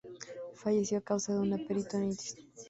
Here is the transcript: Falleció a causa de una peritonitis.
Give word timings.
Falleció 0.55 0.97
a 0.97 1.01
causa 1.03 1.31
de 1.35 1.41
una 1.41 1.59
peritonitis. 1.59 2.35